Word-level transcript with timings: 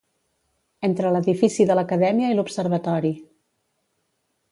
Entre 0.87 1.11
l'edifici 1.15 1.67
de 1.71 1.75
l'Acadèmia 1.79 2.31
i 2.33 2.37
l'Observatori. 2.39 3.13